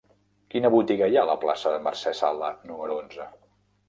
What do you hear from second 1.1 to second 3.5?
hi ha a la plaça de Mercè Sala número onze?